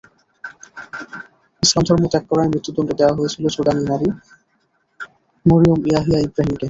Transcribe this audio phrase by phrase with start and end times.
[1.63, 4.07] ইসলাম ধর্ম ত্যাগ করায় মৃত্যুদণ্ড দেওয়া হয়েছিল সুদানি নারী
[5.45, 6.59] মরিয়ম ইয়াহিয়া ইবরাহিমকে।